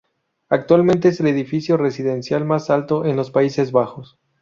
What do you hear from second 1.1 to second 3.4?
el edificio residencial más alto en los